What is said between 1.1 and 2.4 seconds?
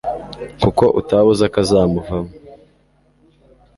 uzi akazamuvamo